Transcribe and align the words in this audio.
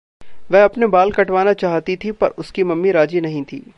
वह 0.51 0.63
अपने 0.63 0.87
बाल 0.87 1.11
कटवाना 1.11 1.53
चाह्ती 1.53 1.95
थी, 1.95 2.11
पर 2.11 2.29
उसकी 2.29 2.63
मम्मी 2.63 2.91
राज़ी 2.91 3.21
नहीं 3.21 3.43
थी। 3.43 3.63